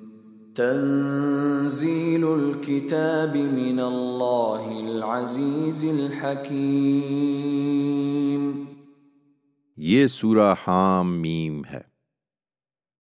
[0.56, 8.64] تنزیل الكتاب من اللہ العزیز الحکیم.
[9.82, 11.82] یہ سورہ حام میم ہے۔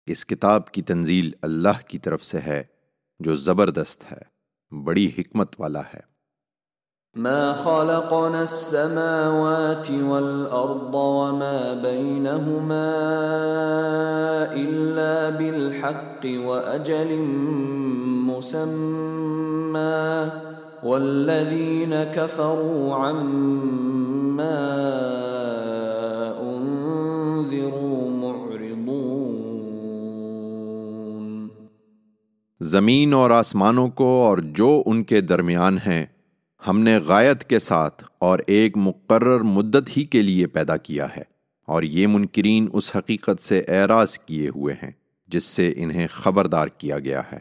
[0.06, 2.64] اس کتاب کی تنزیل اللہ کی طرف سے ہے،
[3.18, 4.18] جو زبردست ہے،
[4.84, 6.01] بڑی حکمت والا ہے۔
[7.14, 12.95] ما خلقنا السماوات والأرض وما بينهما
[14.52, 17.23] إلا بالحق وأجل
[18.26, 18.88] مسمى
[20.82, 24.68] والذين كفروا عما
[32.69, 36.05] زمین اور آسمانوں کو اور جو ان کے درمیان ہیں،
[36.63, 41.23] ہم نے غایت کے ساتھ اور ایک مقرر مدت ہی کے لیے پیدا کیا ہے،
[41.69, 44.91] اور یہ منکرین اس حقیقت سے اعراض کیے ہوئے ہیں،
[45.29, 47.41] جس سے انہیں خبردار کیا گیا ہے۔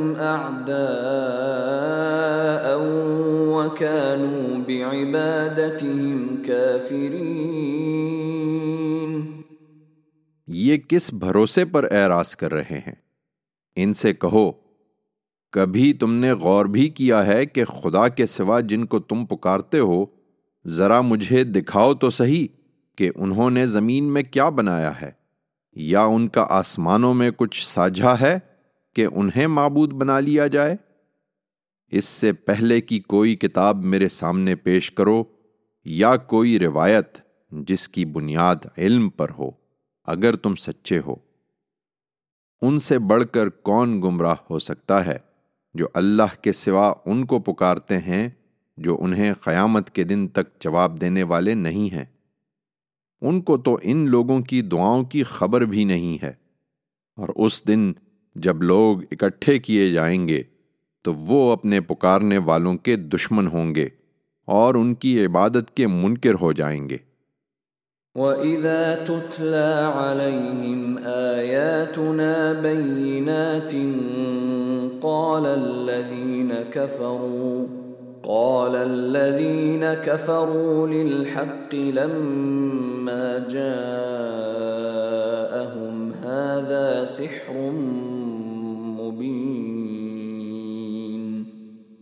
[0.21, 2.77] أعداء
[3.47, 9.41] وكانوا بعبادتهم كافرين.
[10.47, 12.95] یہ کس بھروسے پر اعراض کر رہے ہیں؟
[13.75, 14.51] ان سے کہو،
[15.51, 19.79] کبھی تم نے غور بھی کیا ہے کہ خدا کے سوا جن کو تم پکارتے
[19.79, 20.05] ہو،
[20.67, 22.47] ذرا مجھے دکھاؤ تو صحیح
[22.97, 25.11] کہ انہوں نے زمین میں کیا بنایا ہے۔
[25.73, 28.39] یا ان کا آسمانوں میں کچھ ساجھا ہے؟
[28.93, 30.75] کہ انہیں معبود بنا لیا جائے۔
[31.87, 35.23] اس سے پہلے کی کوئی کتاب میرے سامنے پیش کرو
[35.85, 37.17] یا کوئی روایت
[37.51, 39.49] جس کی بنیاد علم پر ہو،
[40.05, 41.15] اگر تم سچے ہو۔
[42.61, 45.17] ان سے بڑھ کر کون گمراہ ہو سکتا ہے
[45.73, 48.29] جو اللہ کے سوا ان کو پکارتے ہیں
[48.77, 52.05] جو انہیں قیامت کے دن تک جواب دینے والے نہیں ہیں؟
[53.21, 56.33] ان کو تو ان لوگوں کی دعاؤں کی خبر بھی نہیں ہے
[57.15, 57.93] اور اس دن
[58.35, 60.43] جب لوگ اکٹھے کیے جائیں گے
[61.01, 63.89] تو وہ اپنے پکارنے والوں کے دشمن ہوں گے
[64.45, 66.97] اور ان کی عبادت کے منکر ہو جائیں گے۔
[68.15, 70.99] وَإِذَا تُتْلَى عَلَيْهِمْ
[71.37, 73.75] آيَاتُنَا بَيِّنَاتٍ
[75.01, 77.65] قال الذين كفروا،
[78.23, 84.31] قال الذين كفروا للحق لما جاءهم
[86.25, 87.71] هذا سحر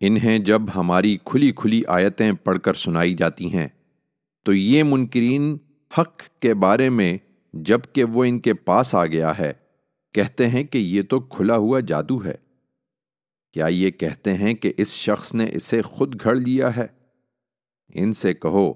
[0.00, 3.68] انہیں جب ہماری کھلی کھلی آیتیں پڑھ کر سنائی جاتی ہیں،
[4.42, 5.56] تو یہ منکرین
[5.98, 7.18] حق کے بارے میں
[7.52, 9.52] جبکہ وہ ان کے پاس آ گیا ہے،
[10.14, 12.34] کہتے ہیں کہ یہ تو کھلا ہوا جادو ہے۔
[13.52, 16.86] کیا یہ کہتے ہیں کہ اس شخص نے اسے خود گھڑ لیا ہے؟
[17.94, 18.72] ان سے کہو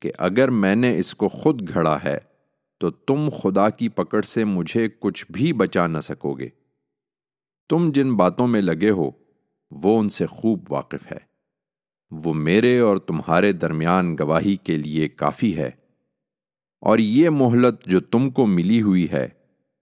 [0.00, 2.18] کہ اگر میں نے اس کو خود گھڑا ہے،
[2.78, 6.48] تو تم خدا کی پکڑ سے مجھے کچھ بھی بچا نہ سکو گے۔
[7.68, 9.10] تم جن باتوں میں لگے ہو
[9.70, 11.36] وہ ان سے خوب واقف ہے۔
[12.10, 15.70] وہ میرے اور تمہارے درمیان گواہی کے لیے کافی ہے۔
[16.80, 19.28] اور یہ مہلت جو تم کو ملی ہوئی ہے،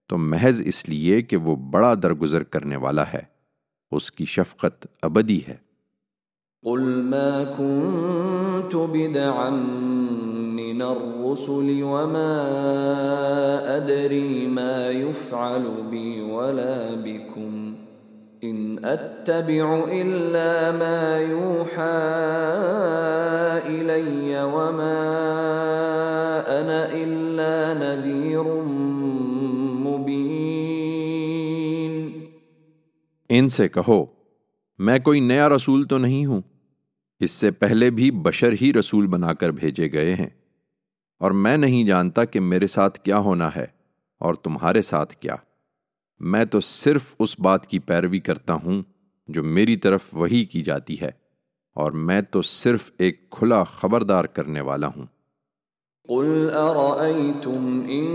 [0.08, 3.22] تو محض اس لیے کہ وہ بڑا درگزر کرنے والا ہے۔
[3.90, 5.56] اس کی شفقت ابدی ہے۔
[6.62, 9.50] قل ما كنت بدعا
[10.54, 12.48] من الرسل وما
[13.76, 17.74] أدري ما يفعل بي ولا بكم۔
[18.44, 22.00] إن أتبع إلا ما يوحى
[23.66, 25.10] إلي وما
[26.46, 28.64] أنا إلا نذير
[33.28, 34.06] ان سے کہو،
[34.78, 36.40] میں کوئی نیا رسول تو نہیں ہوں۔
[37.20, 40.30] اس سے پہلے بھی بشر ہی رسول بنا کر بھیجے گئے ہیں۔
[41.18, 43.66] اور میں نہیں جانتا کہ میرے ساتھ کیا ہونا ہے
[44.18, 45.34] اور تمہارے ساتھ کیا۔
[46.20, 48.82] میں تو صرف اس بات کی پیروی کرتا ہوں
[49.28, 51.10] جو میری طرف وہی کی جاتی ہے،
[51.76, 55.06] اور میں تو صرف ایک کھلا خبردار کرنے والا ہوں۔
[56.08, 58.06] قل أرأيتم إن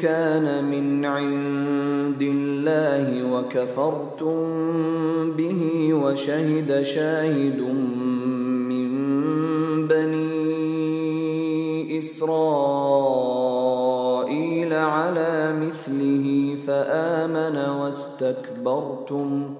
[0.00, 4.34] كان من عند الله وكفرتم
[5.36, 5.60] به
[5.94, 7.60] وشهد شاهد
[8.68, 8.90] من
[9.86, 10.38] بني
[11.98, 12.30] إسرائيل
[14.72, 16.29] على مثله
[17.90, 19.54] واستكبرتم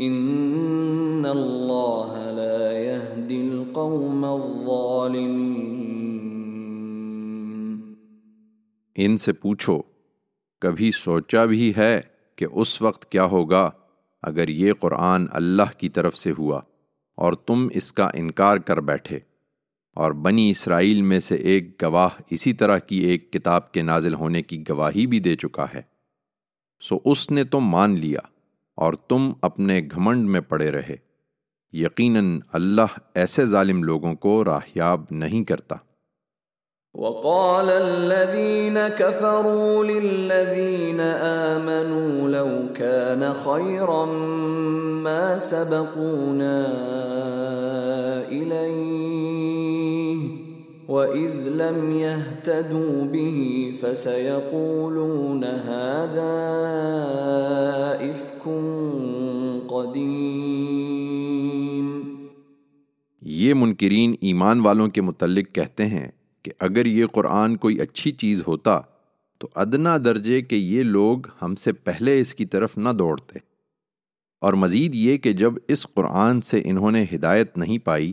[0.00, 5.74] إن الله لا يهدي القوم الظالمين
[8.94, 9.78] ان سے پوچھو،
[10.60, 12.00] کبھی سوچا بھی ہے
[12.36, 13.70] کہ اس وقت کیا ہوگا
[14.22, 16.60] اگر یہ قرآن اللہ کی طرف سے ہوا
[17.14, 19.18] اور تم اس کا انکار کر بیٹھے؟
[19.94, 24.42] اور بنی اسرائیل میں سے ایک گواہ اسی طرح کی ایک کتاب کے نازل ہونے
[24.42, 25.93] کی گواہی بھی دے چکا ہے۔
[26.80, 28.20] سو اس نے تو مان لیا
[28.76, 30.96] اور تم اپنے گھمنڈ میں پڑے رہے۔
[31.72, 35.76] یقیناً اللہ ایسے ظالم لوگوں کو راہیاب نہیں کرتا۔
[36.94, 44.04] وقال الذين كفروا للذين آمنوا لو كان خيرا
[45.02, 46.64] ما سبقونا
[48.28, 49.23] إليه
[50.88, 56.34] وإذ لم يهتدوا به فسيقولون هذا
[58.00, 58.48] إفك
[59.68, 62.26] قديم۔
[63.22, 66.08] یہ منکرین ایمان والوں کے متعلق کہتے ہیں
[66.42, 68.80] کہ اگر یہ قرآن کوئی اچھی چیز ہوتا
[69.38, 73.38] تو ادنا درجے کہ یہ لوگ ہم سے پہلے اس کی طرف نہ دوڑتے۔
[74.40, 78.12] اور مزید یہ کہ جب اس قرآن سے انہوں نے ہدایت نہیں پائی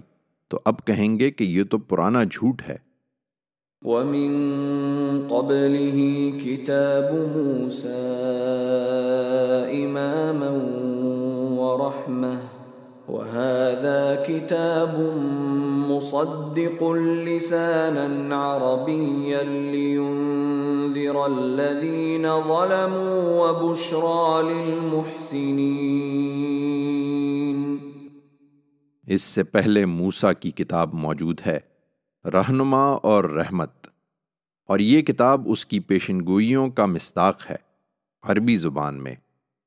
[0.51, 2.77] تو اب کہیں گے کہ یہ تو پرانا جھوٹ ہے۔
[3.85, 4.31] وَمِن
[5.29, 10.51] قَبْلِهِ كِتَابُ مُوسَىٰ إِمَامًا
[11.59, 12.35] وَرَحْمَةً
[13.09, 14.99] وهذا كتاب
[15.89, 16.83] مصدق
[17.25, 26.60] لسانا عربيا لينذر الذين ظلموا وبشرى للمحسنين
[29.11, 31.59] اس سے پہلے موسا کی کتاب موجود ہے،
[32.25, 33.87] رہنما اور رحمت۔
[34.67, 37.55] اور یہ کتاب اس کی پیشن گوئیوں کا مستاق ہے،
[38.23, 39.15] عربی زبان میں۔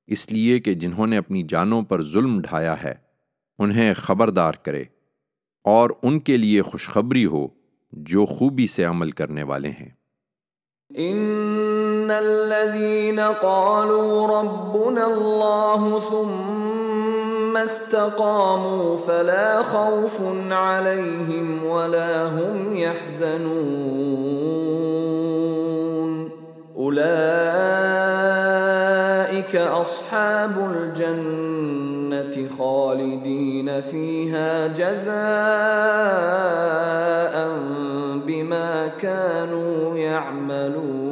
[0.07, 2.95] اس لیے کہ جنہوں نے اپنی جانوں پر ظلم ڈھایا ہے،
[3.59, 4.85] انہیں خبردار کرے۔
[5.65, 7.49] اور ان کے لیے خوشخبری ہو،
[7.93, 9.91] جو خوبی سے عمل کرنے والے ہیں۔
[10.95, 16.64] ان الذين قالوا ربنا الله ثم
[17.57, 20.21] استقاموا فلا خوف
[20.51, 24.25] عليهم ولا هم يحزنون.
[26.77, 27.25] أولئك
[29.57, 35.15] أصحاب الجنة خالدین فیها جزاء
[38.27, 41.04] بما كانوا يعملون.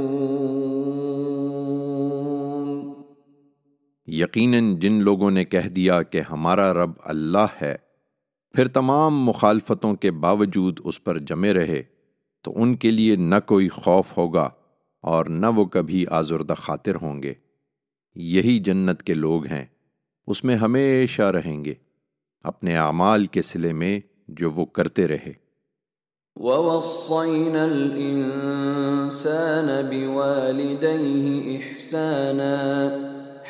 [4.14, 7.76] یقیناً جن لوگوں نے کہہ دیا کہ ہمارا رب اللہ ہے،
[8.52, 11.83] پھر تمام مخالفتوں کے باوجود اس پر جمے رہے،
[12.42, 14.50] تو ان کے لیے نہ کوئی خوف ہوگا
[15.02, 17.35] اور نہ وہ کبھی آزردہ خاطر ہوں گے۔
[18.14, 19.64] یہی جنت کے لوگ ہیں،
[20.26, 21.75] اس میں ہمیشہ رہیں گے،
[22.42, 25.33] اپنے اعمال کے سلے میں جو وہ کرتے رہے۔
[26.35, 33.21] وَوَصَّيْنَا الْإِنسَانَ بِوَالِدَيْهِ إِحْسَانًا۔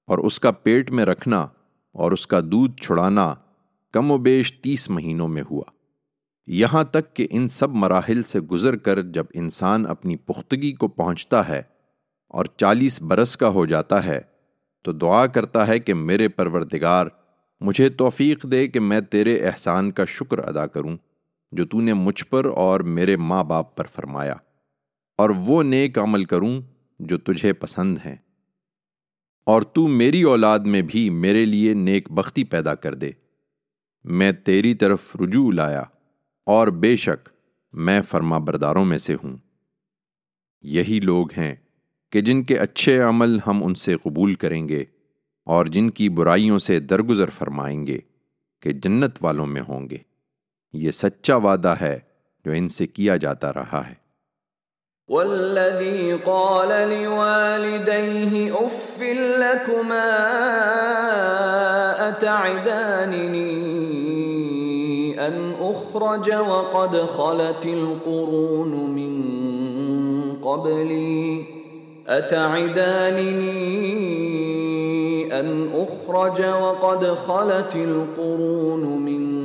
[0.07, 1.41] اور اس کا پیٹ میں رکھنا
[1.93, 3.35] اور اس کا دودھ چھڑانا
[3.93, 5.65] کم و بیش تیس مہینوں میں ہوا۔
[6.47, 11.49] یہاں تک کہ ان سب مراحل سے گزر کر جب انسان اپنی پختگی کو پہنچتا
[11.49, 11.63] ہے
[12.29, 14.21] اور چالیس برس کا ہو جاتا ہے
[14.85, 17.07] تو دعا کرتا ہے کہ میرے پروردگار،
[17.61, 20.97] مجھے توفیق دے کہ میں تیرے احسان کا شکر ادا کروں،
[21.53, 24.35] جو تو نے مجھ پر اور میرے ماں باپ پر فرمایا،
[25.19, 26.61] اور وہ نیک عمل کروں
[27.01, 28.17] جو تجھے پسند ہیں۔
[29.47, 33.11] اور تو میری اولاد میں بھی میرے لیے نیک بختی پیدا کر دے۔
[34.05, 35.83] میں تیری طرف رجوع لایا،
[36.47, 37.29] اور بے شک
[37.73, 39.37] میں فرما برداروں میں سے ہوں۔
[40.65, 41.55] یہی لوگ ہیں
[42.13, 44.85] کہ جن کے اچھے عمل ہم ان سے قبول کریں گے
[45.45, 47.99] اور جن کی برائیوں سے درگزر فرمائیں گے
[48.63, 49.97] کہ جنت والوں میں ہوں گے۔
[50.73, 51.99] یہ سچا وعدہ ہے
[52.45, 53.95] جو ان سے کیا جاتا رہا ہے۔
[55.09, 60.05] والذي قال لوالديه اف لكما
[61.99, 63.33] اتعدانني
[65.13, 69.23] ان اخرج وقد خلت القرون من
[70.43, 71.43] قبلي
[72.09, 73.53] أتعدانني
[75.41, 79.43] أن أخرج وقد خلت القرون من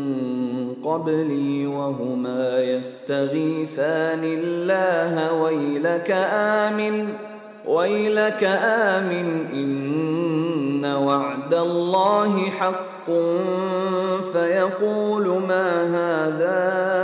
[0.83, 7.13] قبلي وهما يستغيثان الله ويلك آمن
[7.67, 13.11] ويلك آمن إن وعد الله حق
[14.33, 16.96] فيقول ما هذا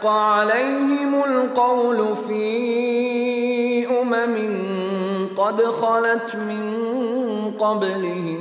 [0.00, 2.44] حق عليهم القول في
[3.86, 4.36] أمم
[5.36, 6.64] قد خلت من
[7.58, 8.40] قبلهم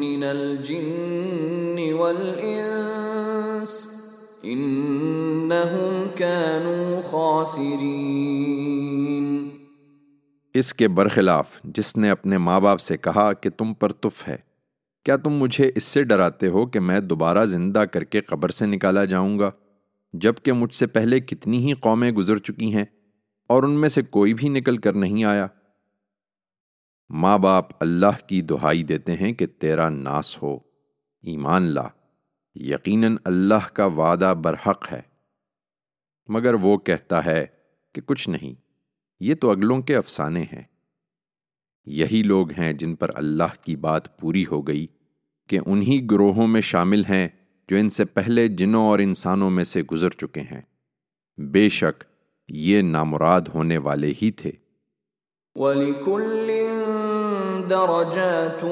[0.00, 3.72] من الجن والإنس
[4.44, 8.46] إنهم كانوا خاسرين۔
[10.54, 14.38] اس کے برخلاف جس نے اپنے ماں باپ سے کہا کہ تم پر تف ہے،
[15.04, 18.64] کیا تم مجھے اس سے ڈراتے ہو کہ میں دوبارہ زندہ کر کے قبر سے
[18.66, 19.50] نکالا جاؤں گا؟
[20.20, 22.84] جبکہ مجھ سے پہلے کتنی ہی قومیں گزر چکی ہیں
[23.46, 25.46] اور ان میں سے کوئی بھی نکل کر نہیں آیا۔
[27.08, 30.56] ماں باپ اللہ کی دہائی دیتے ہیں کہ تیرا ناس ہو۔
[31.22, 31.88] ایمان لا۔
[32.54, 35.00] یقیناً اللہ کا وعدہ برحق ہے۔
[36.28, 37.46] مگر وہ کہتا ہے
[37.94, 38.54] کہ کچھ نہیں،
[39.20, 40.62] یہ تو اگلوں کے افسانے ہیں۔
[41.86, 44.86] یہی لوگ ہیں جن پر اللہ کی بات پوری ہو گئی
[45.48, 47.28] کہ انہی گروہوں میں شامل ہیں
[47.68, 50.60] جو ان سے پہلے جنوں اور انسانوں میں سے گزر چکے ہیں۔
[51.38, 52.04] بے شک
[52.48, 54.52] یہ نامراد ہونے والے ہی تھے۔
[55.54, 56.50] وَلِكُلٍ
[57.70, 58.68] دَرَجَاتٌ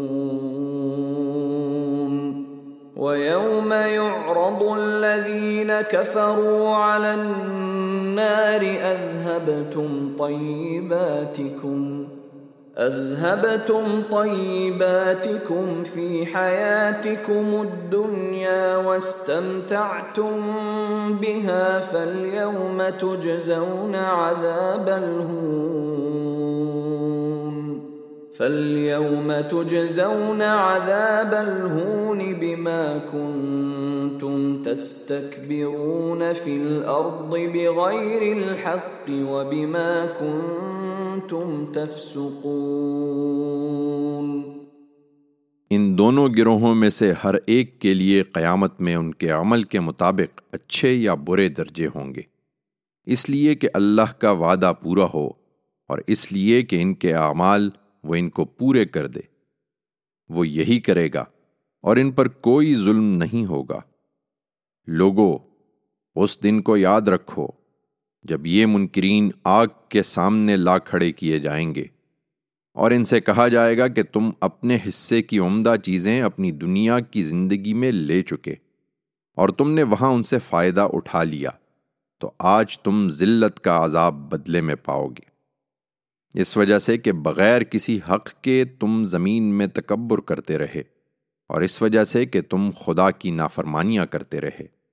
[2.97, 7.63] وَيَوْمَ يُعْرَضُ الَّذِينَ كَفَرُوا عَلَى النَّارِ
[8.92, 12.06] أَذْهَبْتُمْ طَيِّبَاتِكُمْ
[12.78, 20.42] أذهبتم طيباتكم في حياتكم الدنيا واستمتعتم
[21.21, 26.34] بها فاليوم تجزون عذاب الهون.
[28.38, 41.73] فاليوم تجزون عذاب الهون بما كنتم تستكبرون في الأرض بغير الحق وبما كنتم
[45.71, 49.81] ان دونوں گروہوں میں سے ہر ایک کے لیے قیامت میں ان کے عمل کے
[49.81, 52.23] مطابق اچھے یا برے درجے ہوں گے۔
[53.07, 55.26] اس لیے کہ اللہ کا وعدہ پورا ہو
[55.87, 57.71] اور اس لیے کہ ان کے اعمال
[58.05, 59.21] وہ ان کو پورے کر دے۔
[60.29, 61.25] وہ یہی کرے گا
[61.83, 63.81] اور ان پر کوئی ظلم نہیں ہوگا۔
[64.87, 65.39] لوگو،
[66.17, 67.47] اس دن کو یاد رکھو
[68.23, 71.85] جب یہ منکرین آگ کے سامنے لا کھڑے کیے جائیں گے
[72.75, 77.01] اور ان سے کہا جائے گا کہ تم اپنے حصے کی عمدہ چیزیں اپنی دنیا
[77.01, 78.55] کی زندگی میں لے چکے
[79.37, 81.51] اور تم نے وہاں ان سے فائدہ اٹھا لیا
[82.21, 85.34] تو آج تم ذلت کا عذاب بدلے میں پاؤ گے۔
[86.35, 90.83] اس وجہ سے کہ بغیر کسی حق کے تم زمین میں تکبر کرتے رہے
[91.49, 94.85] اور اس وجہ سے کہ تم خدا کی نافرمانیاں کرتے رہے۔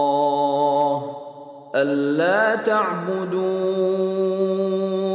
[1.76, 3.42] ألا تعبدوا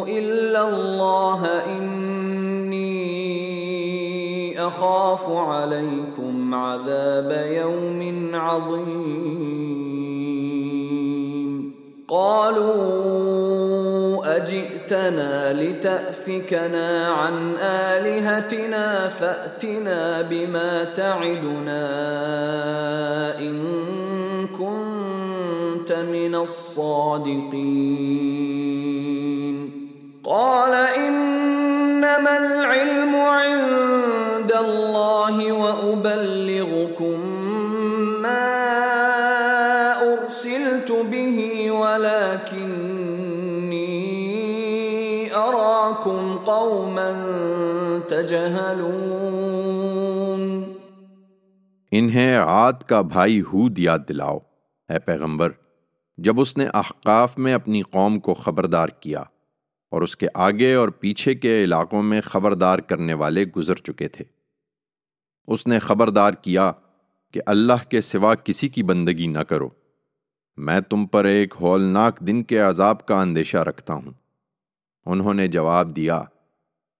[0.06, 2.74] إلا الله إن
[4.58, 9.44] أخاف عليكم عذاب يوم عظيم.
[12.08, 13.33] قالوا
[14.94, 21.88] جئتنا لتأفكنا عن آلهتنا فأتنا بما تعدنا
[23.38, 23.62] إن
[24.46, 27.54] كنت من الصادقين.
[30.24, 36.43] قال إنما العلم عند الله وأبلغ
[48.08, 48.70] قوما
[51.90, 54.38] انہیں عاد کا بھائی ہود یاد دلاؤ،
[54.88, 55.50] اے پیغمبر،
[56.18, 59.20] جب اس نے احقاف میں اپنی قوم کو خبردار کیا
[59.90, 64.24] اور اس کے آگے اور پیچھے کے علاقوں میں خبردار کرنے والے گزر چکے تھے۔
[65.46, 66.72] اس نے خبردار کیا
[67.32, 69.68] کہ اللہ کے سوا کسی کی بندگی نہ کرو۔
[70.56, 74.12] میں تم پر ایک ہولناک دن کے عذاب کا اندیشہ رکھتا ہوں۔
[75.06, 76.22] انہوں نے جواب دیا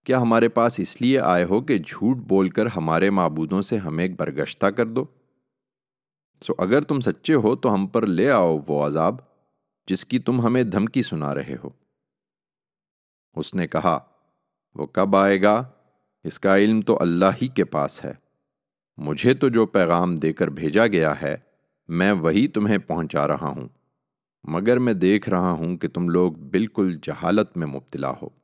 [0.04, 4.08] کیا ہمارے پاس اس لیے آئے ہو کہ جھوٹ بول کر ہمارے معبودوں سے ہمیں
[4.08, 5.04] برگشتہ کر دو؟
[6.46, 9.16] سو اگر تم سچے ہو تو ہم پر لے آؤ وہ عذاب
[9.86, 11.70] جس کی تم ہمیں دھمکی سنا رہے ہو۔
[13.34, 13.98] اس نے کہا،
[14.74, 15.64] وہ کب آئے گا؟
[16.24, 18.12] اس کا علم تو اللہ ہی کے پاس ہے۔
[18.96, 21.36] مجھے تو جو پیغام دے کر بھیجا گیا ہے،
[21.88, 23.68] میں وہی تمہیں پہنچا رہا ہوں۔
[24.44, 28.43] مگر میں دیکھ رہا ہوں کہ تم لوگ بالکل جہالت میں مبتلا ہو۔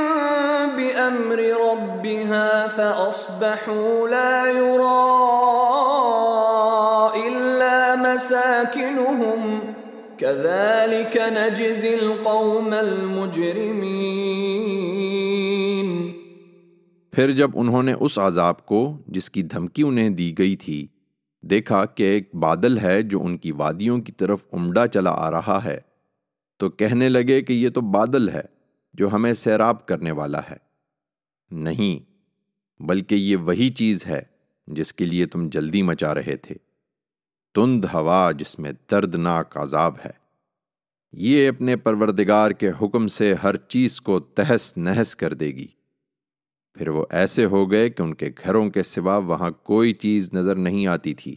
[1.11, 4.99] بأمر ربها فأصبحوا لا يرى
[7.27, 9.39] إلا مساكنهم
[10.17, 13.91] كذلك نجزي القوم المجرمين
[17.13, 20.87] پھر جب انہوں نے اس عذاب کو جس کی دھمکی انہیں دی گئی تھی،
[21.41, 25.59] دیکھا کہ ایک بادل ہے جو ان کی وادیوں کی طرف عمڈا چلا آ رہا
[25.63, 25.79] ہے،
[26.59, 28.45] تو کہنے لگے کہ یہ تو بادل ہے
[28.93, 30.70] جو ہمیں سیراب کرنے والا ہے۔
[31.51, 32.11] نہیں،
[32.83, 34.21] بلکہ یہ وہی چیز ہے
[34.67, 36.55] جس کے لیے تم جلدی مچا رہے تھے۔
[37.55, 40.21] تند ہوا جس میں دردناک عذاب ہے۔
[41.11, 45.67] یہ اپنے پروردگار کے حکم سے ہر چیز کو تہس نہس کر دے گی۔
[46.73, 50.55] پھر وہ ایسے ہو گئے کہ ان کے گھروں کے سوا وہاں کوئی چیز نظر
[50.55, 51.35] نہیں آتی تھی۔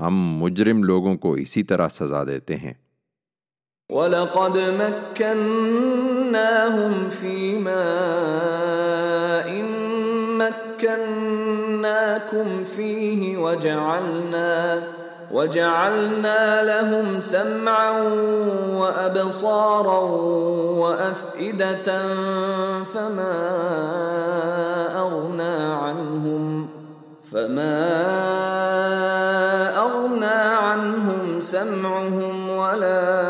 [0.00, 2.74] ہم مجرم لوگوں کو اسی طرح سزا دیتے ہیں۔
[3.90, 4.58] وَلَقَدْ
[5.18, 5.88] مَكَّنَّاهُمْ
[7.08, 9.50] فِي مَاءٍ
[10.80, 11.84] مَكَّنَّاكُمْ
[12.64, 14.82] فِيهِ وَجَعَلْنَا
[15.32, 17.90] وَجَعَلْنَا لَهُمْ سَمْعًا
[18.74, 20.00] وَأَبْصَارًا
[20.82, 22.14] وَأَفْئِدَةً
[22.84, 23.36] فَمَا
[24.98, 26.68] أَغْنَى عَنْهُمْ
[27.32, 27.90] فَمَا
[29.78, 33.29] أَغْنَى عَنْهُمْ سَمْعُهُمْ وَلَا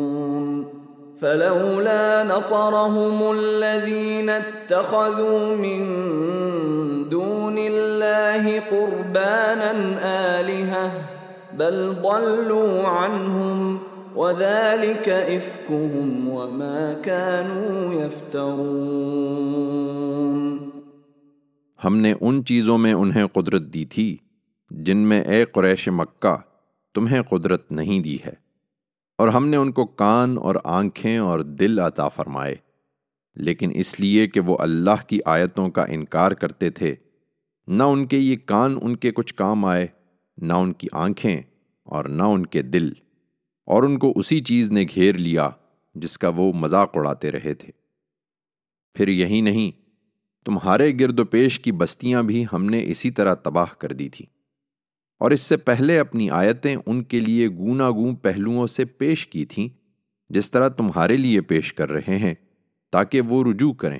[1.21, 5.81] فلولا نصرهم الذين اتخذوا من
[7.09, 9.71] دون الله قربانا
[10.39, 10.91] آلهة
[11.53, 13.79] بل ضلوا عنهم
[14.15, 19.31] وذلك إفكهم وما كانوا يفترون
[21.85, 24.17] ہم نے ان چیزوں میں انہیں قدرت دی تھی
[24.71, 26.35] جن میں اے قریش مکہ
[26.95, 28.33] تمہیں قدرت نہیں دی ہے
[29.21, 32.55] اور ہم نے ان کو کان اور آنکھیں اور دل عطا فرمائے۔
[33.35, 36.95] لیکن اس لیے کہ وہ اللہ کی آیتوں کا انکار کرتے تھے،
[37.67, 39.87] نہ ان کے یہ کان ان کے کچھ کام آئے،
[40.37, 41.41] نہ ان کی آنکھیں
[41.83, 42.93] اور نہ ان کے دل۔
[43.65, 45.49] اور ان کو اسی چیز نے گھیر لیا
[45.95, 47.71] جس کا وہ مذاق اڑاتے رہے تھے۔
[48.93, 49.81] پھر یہی نہیں،
[50.45, 54.25] تمہارے گرد و پیش کی بستیاں بھی ہم نے اسی طرح تباہ کر دی تھی
[55.21, 59.45] اور اس سے پہلے اپنی آیتیں ان کے لیے گونا گوں پہلوؤں سے پیش کی
[59.45, 59.67] تھیں،
[60.29, 62.33] جس طرح تمہارے لیے پیش کر رہے ہیں،
[62.91, 63.99] تاکہ وہ رجوع کریں۔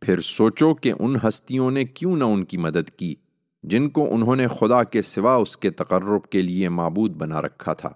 [0.00, 3.14] پھر سوچو کہ ان ہستیوں نے کیوں نہ ان کی مدد کی،
[3.62, 7.72] جن کو انہوں نے خدا کے سوا اس کے تقرب کے لیے معبود بنا رکھا
[7.72, 7.90] تھا۔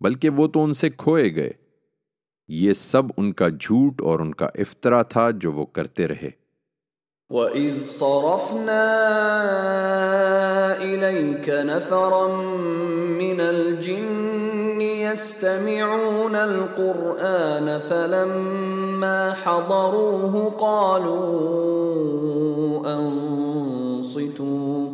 [0.00, 1.50] بلکہ وہ تو ان سے کھوئے گئے۔
[2.48, 6.30] یہ سب ان کا جھوٹ اور ان کا افطرا تھا جو وہ کرتے رہے۔
[7.28, 8.84] وَإِذْ صَرَفْنَا
[10.84, 12.26] إِلَيْكَ نَفَرًا
[13.22, 22.04] مِّنَ الْجِنِّ يَسْتَمِعُونَ الْقُرْآنَ فَلَمَّا حَضَرُوهُ قَالُوا
[22.86, 24.88] أَنصِتُوا.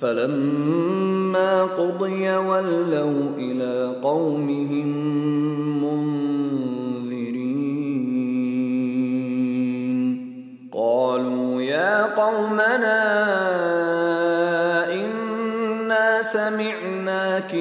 [0.00, 4.88] فلما قضي ولوا إلى قومهم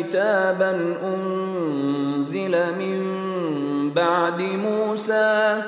[0.07, 2.99] كتابا أنزل من
[3.95, 5.61] بعد موسى.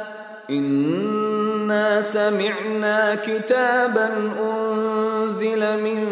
[0.50, 6.08] إنا سمعنا كتابا أنزل من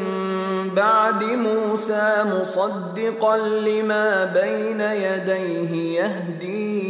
[0.76, 6.84] بعد موسى مصدقا لما بين يديه يهدي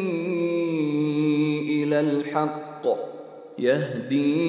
[1.84, 2.86] إلى الحق
[3.60, 4.44] يهدي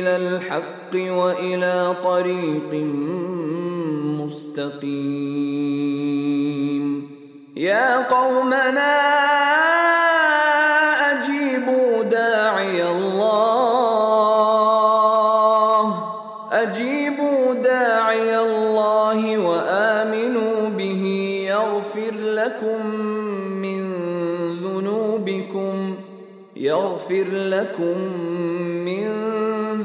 [0.00, 2.72] إلى الحق وإلى طريق
[4.26, 4.86] مستقيم
[7.56, 8.96] يا قومنا
[11.12, 13.36] أجيبوا داعي الله.
[16.52, 21.04] أجيبوا داعي الله وآمنوا به.
[21.48, 22.86] يغفر لكم
[23.62, 23.92] من
[24.62, 25.94] ذنوبكم.
[26.56, 27.98] يغفر لكم
[28.84, 29.06] من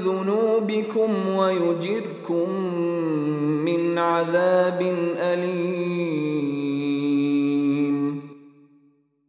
[0.05, 2.70] ذنوبكم ويجركم
[4.21, 4.81] عذاب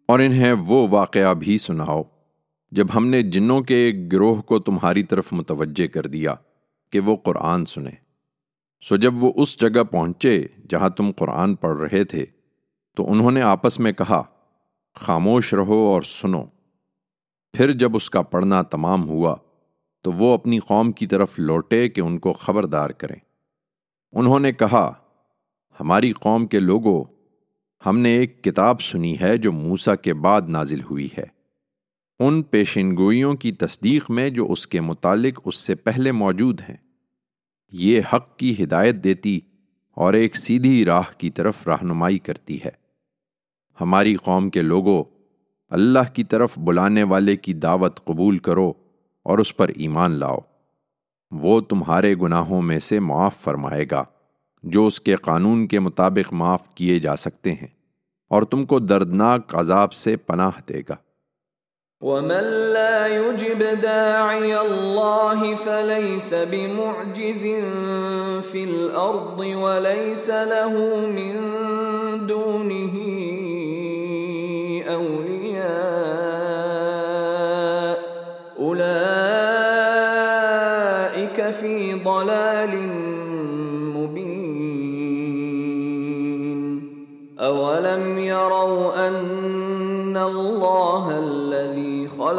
[0.07, 2.03] اور انہیں وہ واقعہ بھی سناؤ
[2.73, 6.35] جب ہم نے جنوں کے ایک گروہ کو تمہاری طرف متوجہ کر دیا
[6.93, 7.97] کہ وہ قرآن سنیں۔
[8.89, 12.27] سو جب وہ اس جگہ پہنچے جہاں تم قرآن پڑھ رہے تھے،
[12.97, 14.23] تو انہوں نے آپس میں کہا،
[14.95, 16.45] خاموش رہو اور سنو۔
[17.53, 19.37] پھر جب اس کا پڑھنا تمام ہوا،
[20.01, 23.32] تو وہ اپنی قوم کی طرف لوٹے کہ ان کو خبردار کریں۔
[24.13, 24.93] انہوں نے کہا،
[25.81, 27.05] ہماری قوم کے لوگوں،
[27.87, 31.25] ہم نے ایک کتاب سنی ہے جو موسا کے بعد نازل ہوئی ہے۔
[32.21, 36.77] ان پیشنگوئیوں کی تصدیق میں جو اس کے متعلق اس سے پہلے موجود ہیں،
[37.73, 39.41] یہ حق کی ہدایت دیتی
[39.91, 42.71] اور ایک سیدھی راہ کی طرف رہنمائی کرتی ہے۔
[43.81, 45.05] ہماری قوم کے لوگوں،
[45.71, 48.73] اللہ کی طرف بلانے والے کی دعوت قبول کرو
[49.23, 50.39] اور اس پر ایمان لاؤ۔
[51.33, 54.05] وہ تمہارے گناہوں میں سے معاف فرمائے گا،
[54.65, 57.69] جو اس کے قانون کے مطابق معاف کیے جا سکتے ہیں،
[58.31, 60.97] اور تم کو دردناک عذاب سے پناہ دے گا۔
[62.03, 67.45] ومن لا يجب داعي الله فليس بمعجز
[68.51, 70.75] في الأرض وليس له
[71.13, 71.37] من
[72.29, 73.12] دونه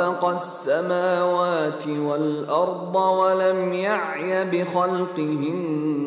[0.04, 6.02] خلق السماوات والأرض ولم يعي بخلقهن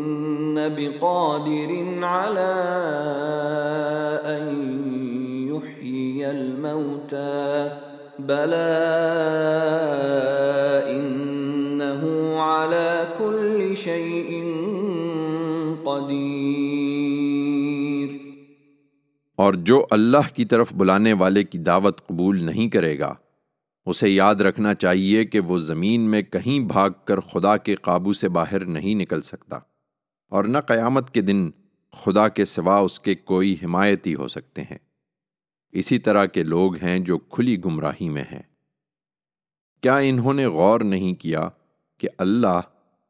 [0.76, 2.54] بقادر على
[4.24, 4.54] أن
[5.48, 7.70] يحيي الموتى.
[8.18, 8.76] بلى
[10.90, 14.54] إنه على كل شيء
[15.84, 18.08] قدیر
[19.36, 23.14] اور جو اللہ کی طرف بلانے والے کی دعوت قبول نہیں کرے گا
[23.86, 28.28] اسے یاد رکھنا چاہیے کہ وہ زمین میں کہیں بھاگ کر خدا کے قابو سے
[28.28, 29.58] باہر نہیں نکل سکتا
[30.28, 31.50] اور نہ قیامت کے دن
[31.92, 34.78] خدا کے سوا اس کے کوئی حمایتی ہو سکتے ہیں۔
[35.72, 38.42] اسی طرح کے لوگ ہیں جو کھلی گمراہی میں ہیں۔
[39.80, 41.48] کیا انہوں نے غور نہیں کیا
[41.98, 42.60] کہ اللہ،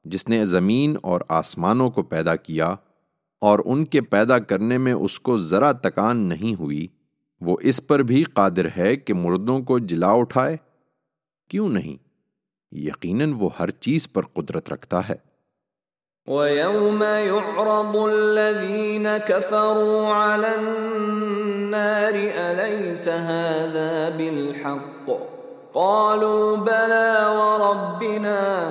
[0.04, 2.74] جس نے زمین اور آسمانوں کو پیدا کیا
[3.40, 6.86] اور ان کے پیدا کرنے میں اس کو ذرا تکان نہیں ہوئی
[7.40, 10.56] وہ اس پر بھی قادر ہے کہ مردوں کو جلا اٹھائے
[11.50, 11.96] کیوں نہیں
[12.72, 15.24] یقیناً وہ ہر چیز پر قدرت رکھتا ہے
[16.28, 25.10] ويوم يعرض الذين كفروا على النار أليس هذا بالحق؟
[25.74, 28.70] قالوا بَلَا وربنا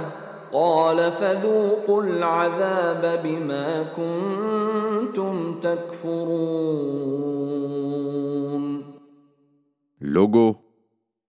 [0.53, 7.34] قال فذوقوا العذاب بما كنتم تكفرون
[10.15, 10.53] لوگو،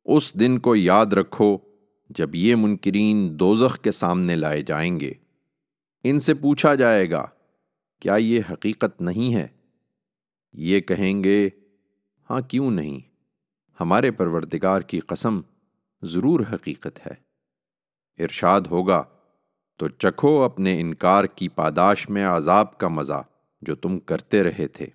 [0.05, 1.59] اس دن کو یاد رکھو
[2.11, 5.12] جب یہ منکرین دوزخ کے سامنے لائے جائیں گے۔
[6.05, 7.27] ان سے پوچھا جائے گا،
[8.01, 9.49] کیا یہ حقیقت نہیں ہے؟
[10.53, 11.49] یہ کہیں گے
[12.31, 13.01] ہاں کیوں نہیں؟
[13.81, 15.40] ہمارے پروردگار کی قسم
[16.03, 17.14] ضرور حقیقت ہے۔
[18.22, 19.03] ارشاد ہوگا،
[19.77, 23.22] تو چکھو اپنے انکار کی پاداش میں عذاب کا مزہ
[23.62, 24.87] جو تم کرتے رہے تھے۔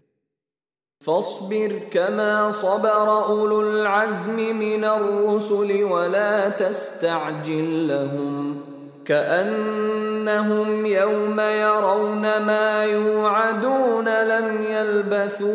[1.01, 8.61] فاصبر كما صبر أولو العزم من الرسل ولا تستعجل لهم
[9.05, 15.51] كأنهم يوم يرون ما يوعدون لم يلبثوا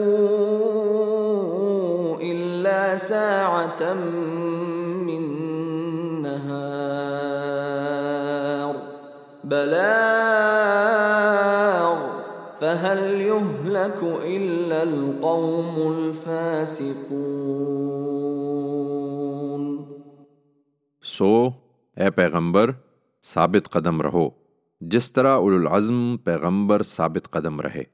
[2.23, 3.95] إلا ساعة
[5.07, 5.23] من
[6.23, 7.57] نهار
[9.45, 10.77] بلاغ
[12.61, 13.21] فهل
[13.77, 16.95] يهلك إلا القوم الفاسقون
[21.05, 21.49] سو،
[21.97, 22.71] اے پیغمبر،
[23.25, 24.29] ثابت قدم رہو۔
[24.81, 27.85] جس طرح العزم پیغمبر ثابت قدم رہے،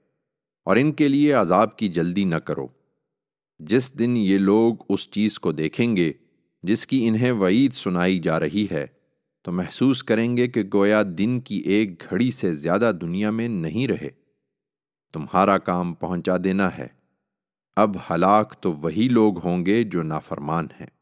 [0.66, 2.66] اور ان کے لیے عذاب کی جلدی نہ کرو۔
[3.60, 6.12] جس دن یہ لوگ اس چیز کو دیکھیں گے،
[6.62, 8.86] جس کی انہیں وعید سنائی جا رہی ہے،
[9.42, 13.86] تو محسوس کریں گے کہ گویا دن کی ایک گھڑی سے زیادہ دنیا میں نہیں
[13.88, 14.21] رہے۔
[15.12, 16.86] تمہارا کام پہنچا دینا ہے۔
[17.76, 21.01] اب ہلاک تو وہی لوگ ہوں گے جو نافرمان ہیں۔